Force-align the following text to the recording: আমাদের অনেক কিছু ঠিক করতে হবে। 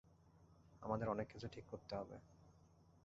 আমাদের 0.81 1.07
অনেক 1.09 1.27
কিছু 1.33 1.47
ঠিক 1.47 1.65
করতে 1.71 1.93
হবে। 1.95 2.17